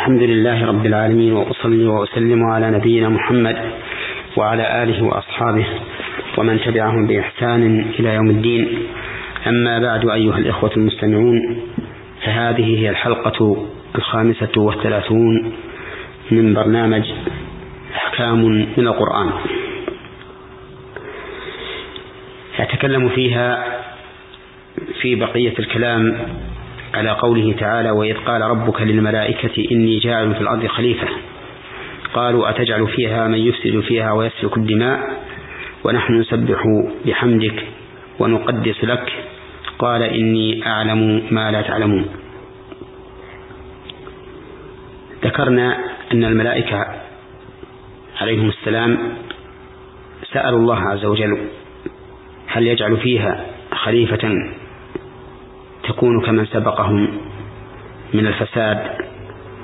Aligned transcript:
الحمد 0.00 0.22
لله 0.22 0.66
رب 0.66 0.86
العالمين 0.86 1.32
وأصلي 1.32 1.86
وأسلم 1.86 2.44
على 2.44 2.70
نبينا 2.70 3.08
محمد 3.08 3.56
وعلى 4.36 4.82
آله 4.82 5.04
وأصحابه 5.04 5.66
ومن 6.38 6.60
تبعهم 6.60 7.06
بإحسان 7.06 7.80
إلى 7.98 8.14
يوم 8.14 8.30
الدين. 8.30 8.78
أما 9.46 9.78
بعد 9.78 10.08
أيها 10.08 10.38
الإخوة 10.38 10.70
المستمعون 10.76 11.60
فهذه 12.24 12.78
هي 12.78 12.90
الحلقة 12.90 13.66
الخامسة 13.94 14.52
والثلاثون 14.56 15.52
من 16.30 16.54
برنامج 16.54 17.04
أحكام 17.96 18.44
من 18.76 18.86
القرآن. 18.86 19.30
أتكلم 22.58 23.08
فيها 23.08 23.64
في 25.00 25.14
بقية 25.14 25.54
الكلام 25.58 26.18
على 26.96 27.10
قوله 27.10 27.54
تعالى 27.58 27.90
وإذ 27.90 28.16
قال 28.16 28.40
ربك 28.40 28.82
للملائكة 28.82 29.64
إني 29.72 29.98
جاعل 29.98 30.34
في 30.34 30.40
الأرض 30.40 30.66
خليفة 30.66 31.08
قالوا 32.14 32.50
أتجعل 32.50 32.88
فيها 32.88 33.28
من 33.28 33.38
يفسد 33.38 33.80
فيها 33.80 34.12
ويسفك 34.12 34.56
الدماء؟ 34.56 35.00
ونحن 35.84 36.14
نسبح 36.14 36.62
بحمدك 37.06 37.64
ونقدس 38.18 38.84
لك. 38.84 39.12
قال 39.78 40.02
إني 40.02 40.66
أعلم 40.66 41.22
ما 41.30 41.50
لا 41.50 41.62
تعلمون. 41.62 42.06
ذكرنا 45.24 45.76
أن 46.12 46.24
الملائكة 46.24 46.86
عليهم 48.20 48.48
السلام 48.48 48.98
سألوا 50.32 50.58
الله 50.58 50.78
عز 50.78 51.04
وجل 51.04 51.38
هل 52.46 52.66
يجعل 52.66 52.96
فيها 52.96 53.46
خليفة 53.72 54.28
تكون 55.96 56.20
كمن 56.20 56.46
سبقهم 56.46 57.08
من 58.14 58.26
الفساد 58.26 58.78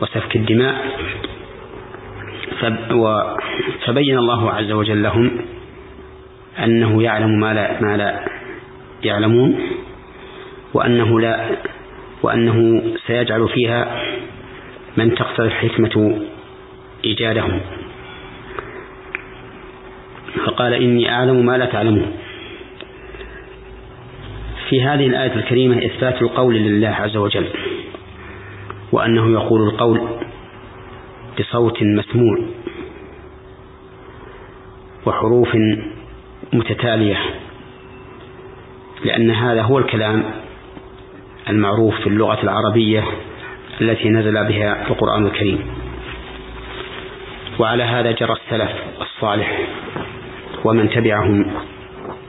وسفك 0.01 0.37
الدماء. 0.37 0.77
فبين 3.87 4.19
الله 4.19 4.51
عز 4.53 4.73
وجل 4.73 5.03
لهم 5.03 5.31
أنه 6.65 7.03
يعلم 7.03 7.41
ما 7.41 7.55
لا, 7.55 7.81
ما 7.81 7.97
لا 7.97 8.25
يعلمون 9.05 9.61
وأنه 10.75 11.21
لا 11.21 11.37
وأنه 12.23 12.83
سيجعل 13.07 13.49
فيها 13.49 14.03
من 14.97 15.15
تقتضي 15.15 15.47
الحكمة 15.47 16.21
إيجادهم. 17.05 17.61
فقال 20.47 20.75
إني 20.75 21.13
أعلم 21.13 21.47
ما 21.47 21.59
لا 21.59 21.67
تعلمون. 21.67 22.13
في 24.73 24.83
هذه 24.83 25.07
الآية 25.07 25.35
الكريمة 25.35 25.87
إثبات 25.87 26.23
القول 26.23 26.55
لله 26.55 26.89
عز 26.89 27.17
وجل 27.17 27.47
وأنه 28.93 29.33
يقول 29.33 29.69
القول 29.69 30.01
بصوت 31.39 31.83
مسموع 31.83 32.39
وحروف 35.07 35.49
متتالية 36.53 37.19
لأن 39.05 39.31
هذا 39.31 39.63
هو 39.63 39.79
الكلام 39.79 40.25
المعروف 41.49 41.95
في 42.01 42.07
اللغة 42.07 42.43
العربية 42.43 43.05
التي 43.81 44.09
نزل 44.09 44.49
بها 44.49 44.89
القرآن 44.89 45.27
الكريم. 45.27 45.59
وعلى 47.59 47.83
هذا 47.83 48.13
جرى 48.13 48.33
السلف 48.33 48.73
الصالح 49.01 49.59
ومن 50.65 50.91
تبعهم 50.91 51.47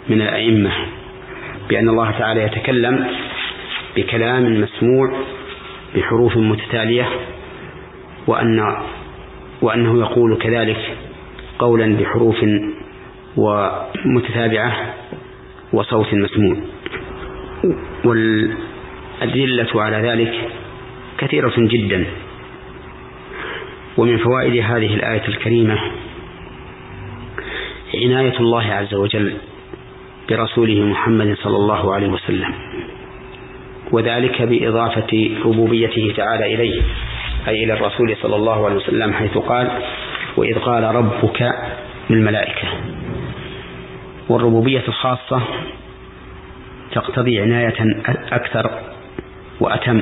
من 0.10 0.22
الأئمة. 0.22 1.03
بأن 1.74 1.90
الله 1.90 2.12
تعالى 2.12 2.44
يتكلم 2.44 3.08
بكلام 3.96 4.62
مسموع 4.62 5.14
بحروف 5.96 6.38
متتالية 6.38 7.10
وأن 8.28 8.78
وأنه 9.62 10.00
يقول 10.00 10.38
كذلك 10.38 10.98
قولا 11.60 11.98
بحروف 11.98 12.46
ومتتابعة 13.38 14.94
وصوت 15.74 16.14
مسموع. 16.14 16.58
والأدلة 18.06 19.82
على 19.82 20.10
ذلك 20.10 20.34
كثيرة 21.18 21.54
جدا. 21.58 22.06
ومن 23.98 24.18
فوائد 24.18 24.64
هذه 24.64 24.94
الآية 24.94 25.28
الكريمة 25.28 25.80
عناية 27.96 28.40
الله 28.40 28.64
عز 28.64 28.94
وجل 28.94 29.34
برسوله 30.30 30.82
محمد 30.82 31.38
صلى 31.44 31.56
الله 31.56 31.94
عليه 31.94 32.08
وسلم 32.08 32.54
وذلك 33.92 34.42
بإضافة 34.42 35.30
ربوبيته 35.46 36.14
تعالى 36.18 36.56
إليه 36.56 36.82
أي 37.48 37.64
إلى 37.64 37.74
الرسول 37.74 38.16
صلى 38.22 38.36
الله 38.36 38.66
عليه 38.66 38.76
وسلم 38.76 39.14
حيث 39.14 39.38
قال 39.38 39.72
وإذ 40.38 40.60
قال 40.60 40.84
ربك 40.84 41.54
للملائكة. 42.10 42.68
والربوبية 44.30 44.84
الخاصة 44.88 45.42
تقتضي 46.92 47.40
عناية 47.40 47.76
أكثر 48.32 48.72
وأتم 49.60 50.02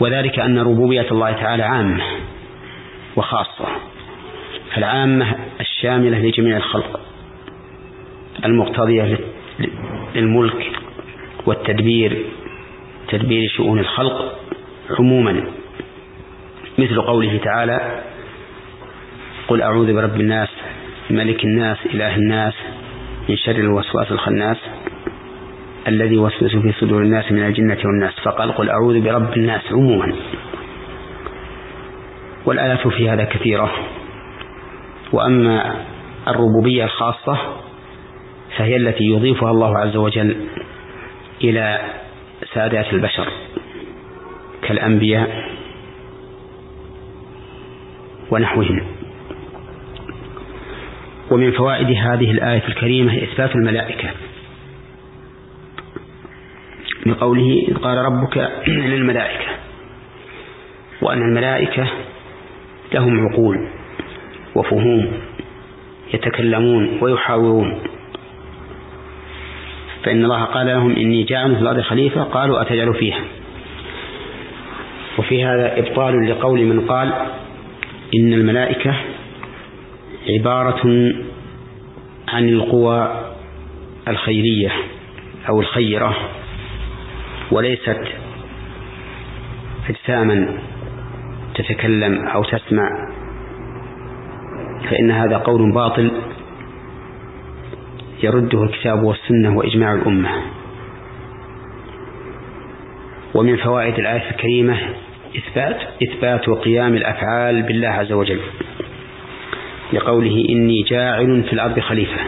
وذلك 0.00 0.38
أن 0.38 0.58
ربوبية 0.58 1.06
الله 1.10 1.32
تعالى 1.32 1.62
عامة 1.62 2.02
وخاصة 3.16 3.66
فالعامة 4.74 5.34
الشاملة 5.60 6.18
لجميع 6.18 6.56
الخلق. 6.56 7.03
المقتضية 8.44 9.18
للملك 10.14 10.72
والتدبير 11.46 12.24
تدبير 13.08 13.48
شؤون 13.48 13.78
الخلق 13.78 14.38
عموما. 14.98 15.44
مثل 16.78 17.00
قوله 17.00 17.40
تعالى 17.44 18.02
قل 19.48 19.62
أعوذ 19.62 19.94
برب 19.94 20.20
الناس 20.20 20.48
ملك 21.10 21.44
الناس 21.44 21.78
إله 21.86 22.16
الناس 22.16 22.54
من 23.28 23.36
شر 23.36 23.56
الوسواس 23.56 24.12
الخناس 24.12 24.56
الذي 25.88 26.18
وسوس 26.18 26.56
في 26.56 26.72
صدور 26.72 27.02
الناس 27.02 27.32
من 27.32 27.46
الجنة 27.46 27.78
والناس. 27.84 28.14
فقال 28.22 28.52
قل 28.52 28.70
أعوذ 28.70 29.00
برب 29.00 29.36
الناس 29.36 29.62
عموما. 29.72 30.12
والآيات 32.46 32.88
في 32.88 33.10
هذا 33.10 33.24
كثيرة. 33.24 33.72
وأما 35.12 35.84
الربوبية 36.28 36.84
الخاصة 36.84 37.38
فهي 38.56 38.76
التي 38.76 39.04
يضيفها 39.04 39.50
الله 39.50 39.78
عز 39.78 39.96
وجل 39.96 40.36
إلى 41.44 41.78
سادات 42.54 42.92
البشر 42.92 43.28
كالأنبياء 44.62 45.50
ونحوهم. 48.30 48.82
ومن 51.30 51.52
فوائد 51.52 51.86
هذه 51.86 52.30
الآية 52.30 52.68
الكريمة 52.68 53.22
إثبات 53.22 53.56
الملائكة. 53.56 54.10
بقوله 57.06 57.64
إذ 57.68 57.74
قال 57.74 57.98
ربك 57.98 58.50
للملائكة 58.68 59.46
وأن 61.02 61.18
الملائكة 61.18 61.86
لهم 62.94 63.28
عقول 63.28 63.68
وفهوم 64.54 65.12
يتكلمون 66.14 66.98
ويحاورون. 67.02 67.93
فإن 70.04 70.24
الله 70.24 70.44
قال 70.44 70.66
لهم 70.66 70.96
إني 70.96 71.22
جاعل 71.22 71.56
في 71.56 71.62
الأرض 71.62 71.80
خليفة 71.80 72.22
قالوا 72.22 72.62
أتجعل 72.62 72.94
فيها. 72.94 73.20
وفي 75.18 75.44
هذا 75.44 75.78
إبطال 75.78 76.30
لقول 76.30 76.64
من 76.64 76.80
قال 76.80 77.12
إن 78.14 78.32
الملائكة 78.32 78.94
عبارة 80.28 81.12
عن 82.28 82.48
القوى 82.48 83.24
الخيرية 84.08 84.72
أو 85.48 85.60
الخيرة 85.60 86.16
وليست 87.50 88.00
أجساما 89.88 90.58
تتكلم 91.54 92.26
أو 92.26 92.44
تسمع 92.44 93.08
فإن 94.90 95.10
هذا 95.10 95.36
قول 95.36 95.72
باطل 95.72 96.10
يرده 98.24 98.62
الكتاب 98.62 99.02
والسنة 99.02 99.56
وإجماع 99.56 99.94
الأمة. 99.94 100.30
ومن 103.34 103.56
فوائد 103.56 103.98
الآية 103.98 104.30
الكريمة 104.30 104.78
إثبات 105.36 105.76
إثبات 106.02 106.50
قيام 106.50 106.94
الأفعال 106.94 107.62
بالله 107.62 107.88
عز 107.88 108.12
وجل. 108.12 108.40
لقوله 109.92 110.44
إني 110.48 110.82
جاعل 110.82 111.42
في 111.42 111.52
الأرض 111.52 111.80
خليفة. 111.80 112.20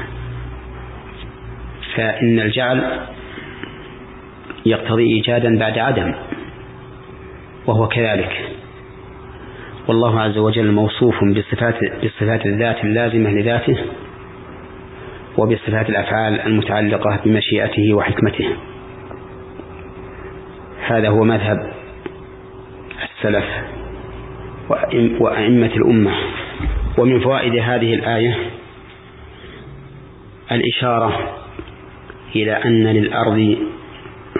فإن 1.94 2.40
الجعل 2.40 3.00
يقتضي 4.66 5.04
إيجادا 5.04 5.58
بعد 5.58 5.78
عدم 5.78 6.14
وهو 7.66 7.88
كذلك. 7.88 8.50
والله 9.88 10.20
عز 10.20 10.38
وجل 10.38 10.72
موصوف 10.72 11.24
بصفات 11.24 11.74
بصفات 12.04 12.46
الذات 12.46 12.84
اللازمة 12.84 13.30
لذاته 13.30 13.76
وبصفات 15.38 15.88
الأفعال 15.88 16.40
المتعلقة 16.40 17.20
بمشيئته 17.24 17.94
وحكمته. 17.94 18.48
هذا 20.86 21.08
هو 21.08 21.24
مذهب 21.24 21.72
السلف 23.02 23.44
وأئمة 25.20 25.70
الأمة. 25.76 26.14
ومن 26.98 27.20
فوائد 27.20 27.56
هذه 27.56 27.94
الآية 27.94 28.36
الإشارة 30.52 31.36
إلى 32.36 32.52
أن 32.52 32.86
للأرض 32.86 33.56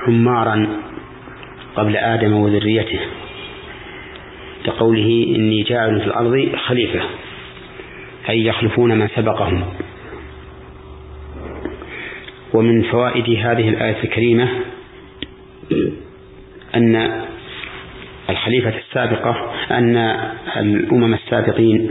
عمارا 0.06 0.66
قبل 1.76 1.96
آدم 1.96 2.32
وذريته. 2.32 3.00
كقوله 4.64 5.34
إني 5.36 5.62
جاعل 5.62 6.00
في 6.00 6.06
الأرض 6.06 6.56
خليفة 6.66 7.00
أي 8.28 8.46
يخلفون 8.46 8.98
من 8.98 9.08
سبقهم. 9.08 9.64
ومن 12.56 12.82
فوائد 12.82 13.24
هذه 13.24 13.68
الآية 13.68 14.04
الكريمة 14.04 14.48
أن 16.74 17.22
الخليفة 18.30 18.78
السابقة 18.78 19.52
أن 19.70 19.96
الأمم 20.56 21.14
السابقين 21.14 21.90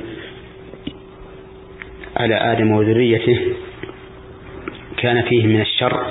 على 2.18 2.36
آدم 2.36 2.72
وذريته 2.72 3.40
كان 4.98 5.22
فيه 5.22 5.48
من 5.48 5.62
الشر 5.62 6.06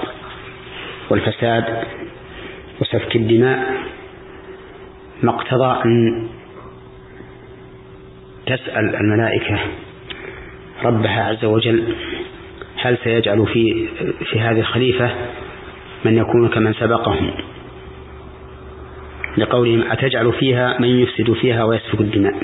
والفساد 1.10 1.84
وسفك 2.80 3.16
الدماء 3.16 3.74
ما 5.22 5.30
اقتضى 5.30 5.82
أن 5.84 6.28
تسأل 8.46 8.96
الملائكة 8.96 9.58
ربها 10.84 11.24
عز 11.24 11.44
وجل 11.44 11.94
هل 12.84 12.98
سيجعل 13.04 13.46
في 13.46 13.88
في 14.24 14.40
هذه 14.40 14.60
الخليفة 14.60 15.10
من 16.04 16.18
يكون 16.18 16.48
كمن 16.48 16.72
سبقهم؟ 16.72 17.30
لقولهم 19.38 19.82
أتجعل 19.90 20.32
فيها 20.32 20.76
من 20.80 20.88
يفسد 20.88 21.32
فيها 21.32 21.64
ويسفك 21.64 22.00
الدماء. 22.00 22.34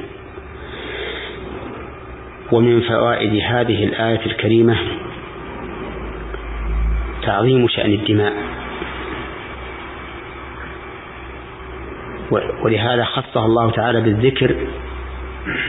ومن 2.53 2.81
فوائد 2.81 3.43
هذه 3.47 3.85
الآية 3.85 4.27
الكريمة 4.27 4.77
تعظيم 7.23 7.69
شأن 7.69 7.93
الدماء. 7.93 8.33
ولهذا 12.63 13.05
خصها 13.05 13.47
الله 13.47 13.71
تعالى 13.71 14.01
بالذكر 14.01 14.55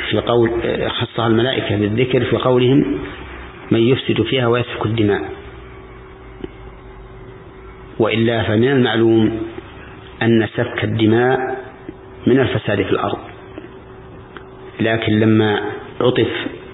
في 0.09 0.19
قول 0.19 0.51
خصها 0.89 1.27
الملائكة 1.27 1.75
بالذكر 1.75 2.25
في 2.25 2.35
قولهم 2.37 2.99
من 3.71 3.79
يفسد 3.79 4.21
فيها 4.21 4.47
ويسفك 4.47 4.85
الدماء. 4.85 5.29
وإلا 7.99 8.43
فمن 8.43 8.67
المعلوم 8.67 9.41
أن 10.21 10.47
سفك 10.47 10.83
الدماء 10.83 11.57
من 12.27 12.39
الفساد 12.39 12.81
في 12.81 12.91
الأرض. 12.91 13.19
لكن 14.79 15.19
لما 15.19 15.61
عطف 16.01 16.31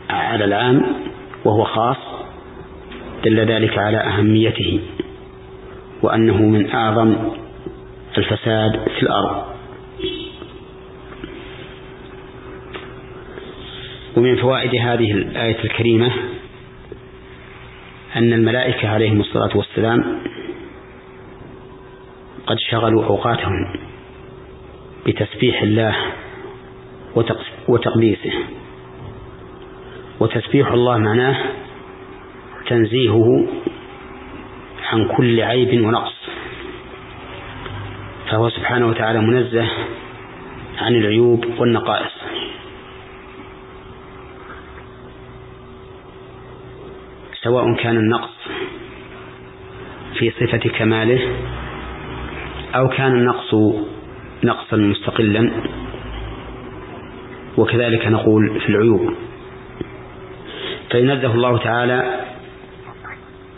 على 0.10 0.46
العام 0.46 0.86
وهو 1.46 1.64
خاص 1.64 1.98
دل 3.26 3.40
ذلك 3.40 3.78
على 3.78 3.98
أهميته 3.98 4.80
وأنه 6.02 6.42
من 6.42 6.70
أعظم 6.72 7.16
الفساد 8.18 8.80
في 8.98 9.04
الأرض. 9.04 9.46
ومن 14.18 14.36
فوائد 14.36 14.76
هذه 14.76 15.12
الآية 15.12 15.64
الكريمة 15.64 16.12
أن 18.18 18.34
الملائكة 18.34 18.90
عليهم 18.90 19.20
الصلاة 19.20 19.58
والسلام 19.58 20.20
قد 22.48 22.58
شغلوا 22.60 23.06
أوقاتهم 23.06 23.74
بتسبيح 25.08 25.62
الله 25.62 25.96
وتقديسه. 27.68 28.34
وتسبيح 30.20 30.72
الله 30.72 30.98
معناه 30.98 31.38
تنزيهه 32.68 33.48
عن 34.92 35.08
كل 35.18 35.42
عيب 35.42 35.86
ونقص. 35.86 36.14
فهو 38.30 38.50
سبحانه 38.50 38.88
وتعالى 38.88 39.20
منزه 39.20 39.68
عن 40.78 40.96
العيوب 40.96 41.46
والنقائص. 41.60 42.17
سواء 47.48 47.74
كان 47.74 47.98
النقص 47.98 48.30
في 50.20 50.32
صفة 50.32 50.58
كماله 50.58 51.20
أو 52.76 52.88
كان 52.90 53.12
النقص 53.12 53.56
نقصا 54.44 54.78
مستقلا 54.78 55.52
وكذلك 57.58 58.08
نقول 58.08 58.60
في 58.60 58.70
العيوب. 58.70 59.14
فينزه 60.92 61.34
الله 61.34 61.58
تعالى 61.58 62.26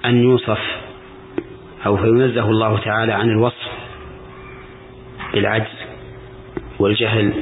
أن 0.06 0.18
يوصف 0.18 0.60
أو 1.86 1.98
فينزه 1.98 2.50
الله 2.50 2.80
تعالى 2.80 3.14
عن 3.14 3.30
الوصف 3.30 3.72
بالعجز 5.34 5.76
والجهل 6.80 7.34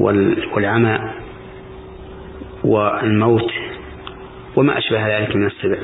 والعمى 0.00 0.98
والموت 2.64 3.52
وما 4.56 4.78
أشبه 4.78 5.18
ذلك 5.18 5.36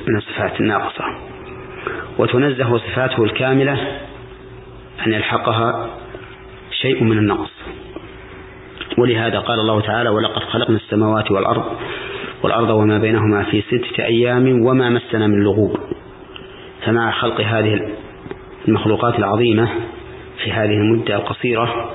من 0.08 0.17
الصفات 0.17 0.61
الناقصة. 0.61 1.05
وتنزه 2.19 2.78
صفاته 2.78 3.25
الكاملة 3.25 3.72
أن 5.06 5.12
يلحقها 5.12 5.90
شيء 6.70 7.05
من 7.05 7.19
النقص. 7.19 7.50
ولهذا 8.99 9.38
قال 9.38 9.61
الله 9.61 9.81
تعالى 9.81 10.08
ولقد 10.08 10.43
خلقنا 10.43 10.76
السماوات 10.76 11.31
والأرض 11.31 11.64
والأرض 12.43 12.70
وما 12.70 12.99
بينهما 12.99 13.43
في 13.43 13.62
ستة 13.62 14.05
أيام 14.05 14.67
وما 14.67 14.90
مسنا 14.90 15.26
من 15.26 15.44
لغوب. 15.44 15.76
فمع 16.84 17.11
خلق 17.11 17.40
هذه 17.40 17.88
المخلوقات 18.69 19.19
العظيمة 19.19 19.69
في 20.44 20.52
هذه 20.52 20.72
المدة 20.72 21.17
القصيرة 21.17 21.90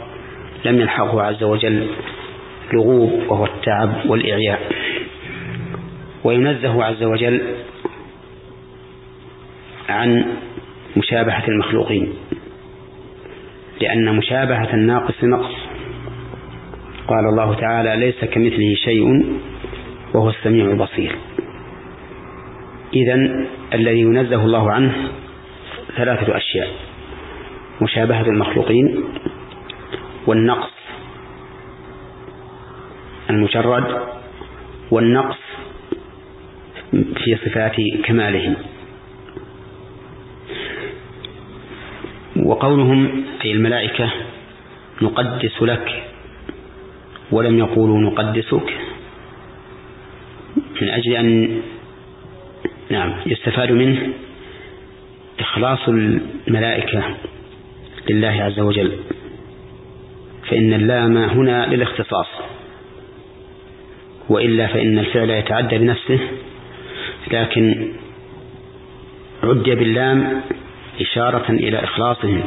لم 0.65 0.79
يلحقه 0.79 1.21
عز 1.21 1.43
وجل 1.43 1.87
لغوب 2.73 3.11
وهو 3.27 3.45
التعب 3.45 4.09
والإعياء. 4.09 4.74
وينزه 6.25 6.83
عز 6.83 7.03
وجل 7.03 7.41
عن 9.89 10.25
مشابهة 10.97 11.47
المخلوقين 11.47 12.13
لأن 13.81 14.15
مشابهة 14.17 14.73
الناقص 14.73 15.23
نقص. 15.23 15.55
قال 17.07 17.25
الله 17.29 17.53
تعالى 17.55 17.95
ليس 17.95 18.25
كمثله 18.25 18.75
شيء 18.75 19.35
وهو 20.13 20.29
السميع 20.29 20.65
البصير. 20.65 21.15
إذا 22.93 23.45
الذي 23.73 23.99
ينزه 23.99 24.45
الله 24.45 24.71
عنه 24.71 24.93
ثلاثة 25.97 26.37
أشياء 26.37 26.67
مشابهة 27.81 28.21
المخلوقين 28.21 29.03
والنقص 30.27 30.71
المجرد 33.29 34.01
والنقص 34.91 35.44
في 37.23 37.37
صفات 37.45 37.75
كمالهم. 38.03 38.55
وقولهم 42.45 43.23
أي 43.45 43.51
الملائكة 43.51 44.11
نقدس 45.01 45.61
لك 45.61 46.03
ولم 47.31 47.59
يقولوا 47.59 47.99
نقدسك. 47.99 48.73
من 50.81 50.89
أجل 50.89 51.15
أن 51.15 51.61
نعم 52.89 53.13
يستفاد 53.25 53.71
منه 53.71 54.07
إخلاص 55.39 55.79
الملائكة 55.87 57.03
لله 58.09 58.43
عز 58.43 58.59
وجل. 58.59 58.91
فإن 60.49 60.73
اللام 60.73 61.17
هنا 61.17 61.65
للاختصاص. 61.65 62.27
وإلا 64.29 64.67
فإن 64.67 64.99
الفعل 64.99 65.29
يتعدى 65.29 65.77
بنفسه 65.77 66.19
لكن 67.31 67.87
عدي 69.43 69.75
باللام 69.75 70.41
إشارة 71.01 71.51
إلى 71.51 71.83
إخلاصهم 71.83 72.43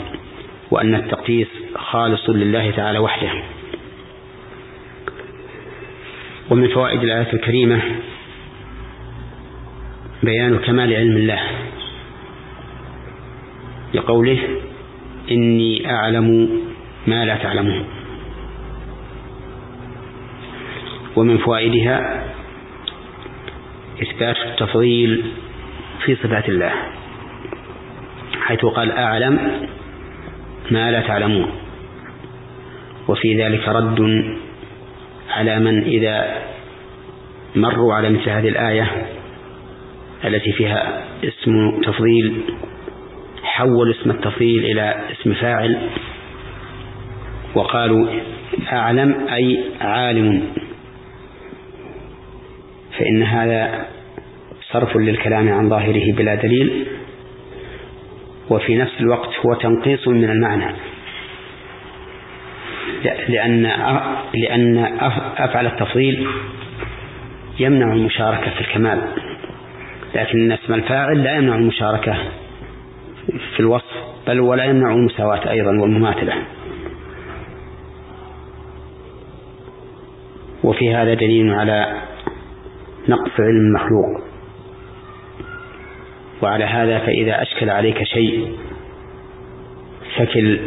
وأن 0.71 0.95
التقديس 0.95 1.49
خالص 1.77 2.31
لله 2.31 2.71
تعالى 2.71 2.99
وحده. 2.99 3.31
ومن 6.51 6.69
فوائد 6.69 7.03
الآية 7.03 7.33
الكريمة 7.33 7.81
بيان 10.23 10.59
كمال 10.59 10.95
علم 10.95 11.17
الله 11.17 11.41
لقوله 13.95 14.39
إني 15.31 15.91
أعلم 15.91 16.49
ما 17.07 17.25
لا 17.25 17.37
تعلمون. 17.37 17.85
ومن 21.17 21.39
فوائدها 21.39 22.18
إثبات 24.03 24.37
التفضيل 24.37 25.25
في 26.05 26.17
صفات 26.17 26.49
الله 26.49 26.73
حيث 28.41 28.65
قال 28.65 28.93
أعلم 28.93 29.39
ما 30.71 30.91
لا 30.91 31.01
تعلمون. 31.01 31.51
وفي 33.09 33.43
ذلك 33.43 33.69
رد 33.69 34.01
على 35.31 35.59
من 35.61 35.83
إذا 35.83 36.43
مروا 37.57 37.95
على 37.95 38.11
مثل 38.11 38.31
هذه 38.31 38.49
الآية 38.49 39.07
التي 40.25 40.53
فيها 40.53 41.05
اسم 41.25 41.81
تفضيل 41.81 42.41
حول 43.43 43.91
اسم 43.91 44.11
التفضيل 44.11 44.65
إلى 44.65 44.95
اسم 45.13 45.35
فاعل 45.35 45.79
وقالوا 47.55 48.07
أعلم 48.73 49.27
أي 49.33 49.65
عالم. 49.81 50.43
فإن 52.99 53.23
هذا 53.23 53.87
صرف 54.73 54.97
للكلام 54.97 55.53
عن 55.53 55.69
ظاهره 55.69 56.13
بلا 56.13 56.35
دليل 56.35 56.87
وفي 58.51 58.77
نفس 58.77 59.01
الوقت 59.01 59.29
هو 59.47 59.55
تنقيص 59.55 60.09
من 60.09 60.31
المعنى. 60.31 60.75
لأن 63.29 63.63
لأن 64.35 64.79
أفعل 65.39 65.67
التفضيل 65.67 66.27
يمنع 67.61 67.93
المشاركة 67.93 68.51
في 68.51 68.61
الكمال 68.61 69.01
لكن 70.15 70.53
اسم 70.53 70.75
الفاعل 70.75 71.25
لا 71.25 71.37
يمنع 71.37 71.55
المشاركة 71.55 72.19
في 73.55 73.61
الوصف 73.61 73.97
بل 74.27 74.41
ولا 74.41 74.65
يمنع 74.65 74.93
المساواة 74.93 75.51
أيضا 75.51 75.71
والمماثلة. 75.81 76.35
وفي 80.65 80.95
هذا 80.95 81.15
دليل 81.15 81.55
على 81.55 82.08
نقص 83.09 83.41
علم 83.41 83.67
المخلوق. 83.67 84.21
وعلى 86.43 86.65
هذا 86.65 86.99
فإذا 86.99 87.43
أشكل 87.43 87.71
عليك 87.71 88.03
شيء 88.03 88.53
فكل 90.17 90.59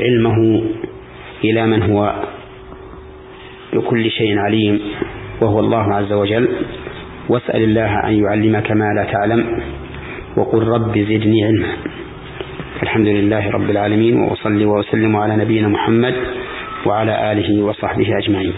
علمه 0.00 0.62
إلى 1.44 1.66
من 1.66 1.82
هو 1.82 2.24
بكل 3.72 4.10
شيء 4.10 4.38
عليم 4.38 4.80
وهو 5.40 5.60
الله 5.60 5.94
عز 5.94 6.12
وجل. 6.12 6.48
واسأل 7.28 7.62
الله 7.62 8.08
أن 8.08 8.12
يعلمك 8.24 8.70
ما 8.70 8.94
لا 8.96 9.04
تعلم 9.12 9.62
وقل 10.36 10.62
رب 10.62 10.98
زدني 10.98 11.44
علما. 11.44 11.68
الحمد 12.82 13.06
لله 13.06 13.50
رب 13.50 13.70
العالمين 13.70 14.20
وأصلي 14.20 14.64
وأسلم 14.64 15.16
على 15.16 15.36
نبينا 15.36 15.68
محمد 15.68 16.14
وعلى 16.86 17.32
آله 17.32 17.62
وصحبه 17.62 18.18
أجمعين. 18.18 18.52